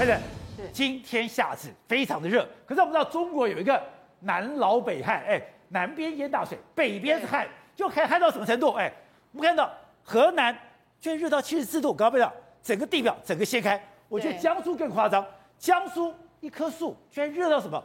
[0.00, 0.12] 对不
[0.56, 0.70] 对？
[0.72, 3.80] 今天夏至非常的热，可是我们知道中国有一个
[4.20, 7.46] 南老北旱，哎，南边淹大水，北边是旱，
[7.76, 8.72] 就可以旱到什么程度？
[8.72, 8.90] 哎，
[9.32, 9.70] 我们看到
[10.02, 10.56] 河南
[10.98, 12.32] 居然热到七十四度，搞不了？
[12.62, 13.78] 整个地表整个掀开。
[14.08, 15.24] 我觉得江苏更夸张，
[15.58, 17.82] 江苏一棵树居然热到什么？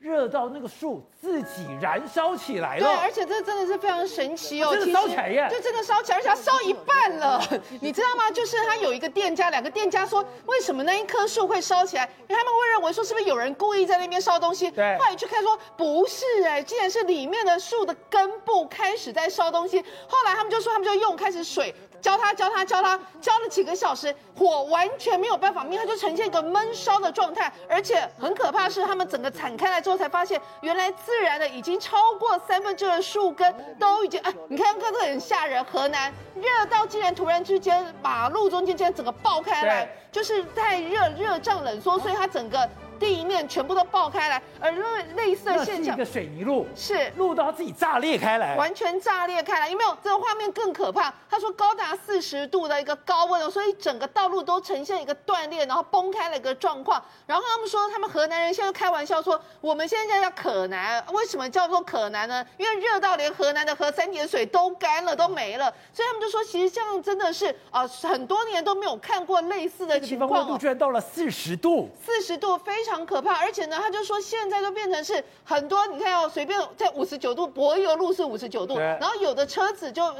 [0.00, 7.38] 热到那个树自己燃烧起来了，对，而且这真的是非常神奇哦，真的烧起来耶，就真的烧起来，而且它烧一半了，
[7.82, 8.30] 你知道吗？
[8.30, 12.08] 就是他有一个店家，两个店家说，为什么那一棵树会烧起来？
[12.26, 14.70] 因为他们会认为说，是不是有人故意在那边烧东西？
[14.70, 19.84] 对，后来去看说不是，哎，竟然是里面的树的根部开始在烧东西。
[20.08, 21.74] 后来他们就说，他们就用开始水。
[22.00, 27.52] 浇它，浇它，浇它，浇了几个小时，火完全没有办法灭，它就呈现一个闷烧的状态。
[27.68, 35.64] 而且很可怕的是，他们整个铲开来之后，才发现原来自然的已经超过三分之二的树根都已经哎，你看看这个很吓人。
[35.64, 42.68] 河南热到竟然突然之间马路中间竟然整个爆开来，就是太热，热胀冷缩，所以它整个。
[43.00, 49.70] 地面全部都爆开来，而类类似的现象，是一个水泥路，是路到自己炸裂开来，完全炸裂开来。
[49.70, 51.10] 有没有这个画面更可怕？
[51.30, 57.02] 他说高达四十度的一个高温哦，所以整个道路都呈现一个断裂，然后崩开了一个状况。
[57.26, 62.44] 然后他们说，他们河南人现在开玩笑说，我们现在叫可南，为什么叫做可南呢？
[62.58, 65.72] 因为热到连河南的河三点水都干了，都没了。
[65.94, 70.34] 所以他们就说，其实这样真的是啊、呃，很多年都没有看过类似的情况、哦。
[70.34, 72.89] 温度居然到了四十度，四十度非常。
[72.90, 80.12] 非常可怕，而且呢，他就说现在都变成是很多，你看哦，随便在五十九度，柏油路是五十九度，然后有的车子就。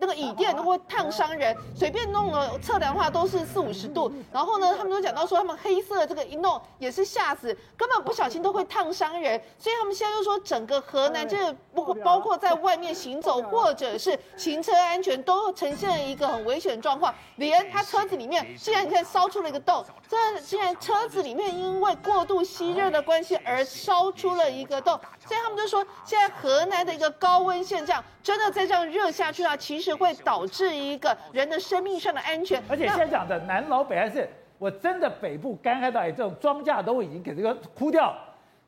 [0.00, 4.08] 那个椅垫都会烫伤人，随便弄了测量的话都是四五十度。
[4.32, 9.42] 然后呢，他们都讲到说，他们黑色的这个一弄也是吓死，根本不小心都会烫伤人。
[9.58, 17.12] 所以他们现在就说，整个河南这个不包括在外面行走或者是行车安全都呈现了一个很危险的状况。
[17.34, 24.98] 连他车子里面 竟然你看烧出了一个洞，这竟然车子里面因为过度吸热的关系而烧出了一个洞。
[25.26, 29.98] 所以他们就说，现在河南的一个高温现象真的再这样热下去啊，其实。
[29.98, 38.14] 会导致一个人的生命上的安全，而且现在讲的南老北还是，我真的北部干旱到这种庄稼都已经给这个枯掉。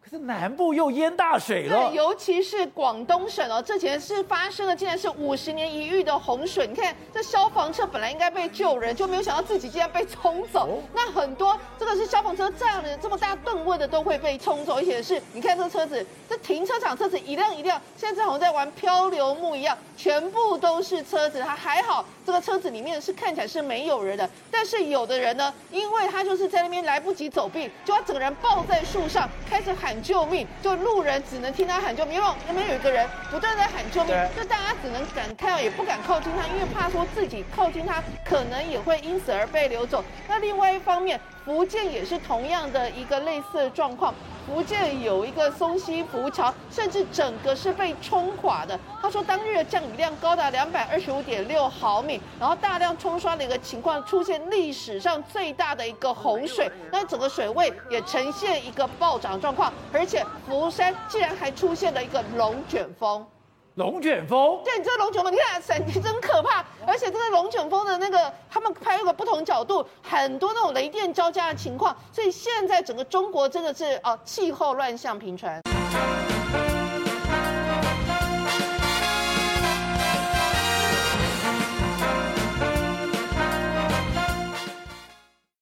[0.02, 6.66] 可是南部又淹大水了，对，尤其是广东省哦，这前是发生了，竟然是五十年一遇的洪水。
[6.66, 10.70] 你看，这消防车本来应该被救人，就没有想到自己竟然被冲走。
[10.70, 21.42] 哦、那很多这个是消防车这样的这么大吨位的都会被冲走，而且是你看这个车子，这停车场车子一辆一辆，现在好像在玩漂流木一样，全部都是车子。
[21.42, 29.89] 它还好，这个车子里面是看起来是没有人的，但是有的人呢，因为他就是在那边来不及走避，就他整个人抱在树上开始喊。
[29.90, 30.46] 喊救命！
[30.62, 40.04] 就路人只能听他喊救命，因为那边有一个人不断在喊救命，就大家只能敢看到，也不敢靠近他，因为怕说自己靠近他，可能也会因此而被流走。
[40.28, 44.14] 那另外一方面，福建也是同样的一个类似的状况。
[44.50, 48.76] 福建有一个松溪浮桥，甚至整个是被冲垮的。
[49.00, 56.68] 他说，当日的降雨量高达两百二十五点六毫米，然后大量冲刷的一个情况，出现历史上最大的一个洪水。
[56.90, 63.24] 那整个水位也呈现一个暴涨状况，而且福山竟然还出现了一个龙卷风。
[63.80, 75.58] 龙卷风，对，你知道龙卷风，你看闪电真可怕，而且这个龙卷风的那个，他们拍了个不同角度，很多那种雷电交加的情况，所以现在整个中国真的是哦，气候乱象频传。